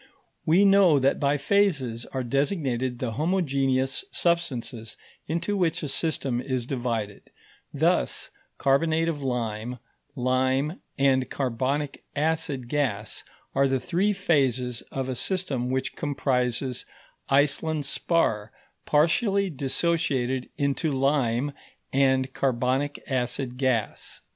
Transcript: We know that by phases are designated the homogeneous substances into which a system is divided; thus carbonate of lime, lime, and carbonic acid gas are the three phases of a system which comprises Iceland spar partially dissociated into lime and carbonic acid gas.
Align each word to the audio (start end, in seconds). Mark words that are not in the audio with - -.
We 0.47 0.65
know 0.65 0.97
that 0.97 1.19
by 1.19 1.37
phases 1.37 2.07
are 2.07 2.23
designated 2.23 2.97
the 2.97 3.11
homogeneous 3.11 4.03
substances 4.09 4.97
into 5.27 5.55
which 5.55 5.83
a 5.83 5.87
system 5.87 6.41
is 6.41 6.65
divided; 6.65 7.29
thus 7.71 8.31
carbonate 8.57 9.07
of 9.07 9.21
lime, 9.21 9.77
lime, 10.15 10.81
and 10.97 11.29
carbonic 11.29 12.03
acid 12.15 12.67
gas 12.67 13.23
are 13.53 13.67
the 13.67 13.79
three 13.79 14.11
phases 14.11 14.81
of 14.91 15.07
a 15.07 15.13
system 15.13 15.69
which 15.69 15.95
comprises 15.95 16.83
Iceland 17.29 17.85
spar 17.85 18.51
partially 18.87 19.51
dissociated 19.51 20.49
into 20.57 20.91
lime 20.91 21.51
and 21.93 22.33
carbonic 22.33 22.99
acid 23.07 23.55
gas. 23.59 24.21